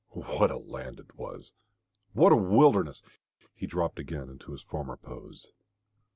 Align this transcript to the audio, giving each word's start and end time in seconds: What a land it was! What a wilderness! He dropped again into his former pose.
What 0.13 0.49
a 0.49 0.57
land 0.57 0.99
it 0.99 1.15
was! 1.15 1.53
What 2.13 2.31
a 2.31 2.35
wilderness! 2.35 3.03
He 3.53 3.67
dropped 3.67 3.99
again 3.99 4.29
into 4.29 4.51
his 4.51 4.63
former 4.63 4.97
pose. 4.97 5.51